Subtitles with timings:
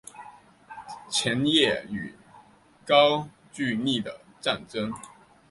[1.11, 2.15] 前燕与
[2.87, 4.91] 高句丽的战争